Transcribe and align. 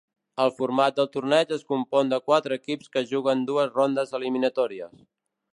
El 0.45 0.51
format 0.59 0.95
del 0.99 1.09
torneig 1.15 1.53
es 1.57 1.61
compon 1.73 2.11
de 2.15 2.19
quatre 2.31 2.59
equips 2.63 2.91
que 2.97 3.07
juguen 3.15 3.47
dues 3.53 3.73
rondes 3.79 4.19
eliminatòries. 4.21 5.01